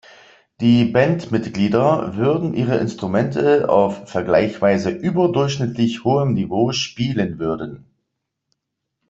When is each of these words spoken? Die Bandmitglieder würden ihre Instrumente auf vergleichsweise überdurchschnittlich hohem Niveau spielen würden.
Die 0.61 0.85
Bandmitglieder 0.85 2.15
würden 2.17 2.55
ihre 2.55 2.77
Instrumente 2.77 3.69
auf 3.69 4.09
vergleichsweise 4.09 4.89
überdurchschnittlich 4.89 6.03
hohem 6.05 6.33
Niveau 6.33 6.71
spielen 6.71 7.37
würden. 7.37 7.85